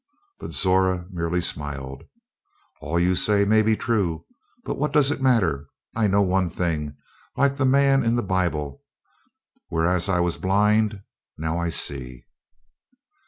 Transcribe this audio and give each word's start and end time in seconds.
But 0.39 0.51
Zora 0.51 1.05
merely 1.11 1.41
smiled. 1.41 2.05
"All 2.79 2.99
you 2.99 3.13
say 3.13 3.45
may 3.45 3.61
be 3.61 3.75
true. 3.77 4.25
But 4.63 4.79
what 4.79 4.91
does 4.91 5.11
it 5.11 5.21
matter? 5.21 5.67
I 5.95 6.07
know 6.07 6.23
one 6.23 6.49
thing, 6.49 6.97
like 7.37 7.57
the 7.57 7.65
man 7.67 8.03
in 8.03 8.15
the 8.15 8.23
Bible: 8.23 8.81
'Whereas 9.69 10.09
I 10.09 10.19
was 10.19 10.37
blind 10.37 11.03
now 11.37 11.59
I 11.59 11.69
see.'" 11.69 12.25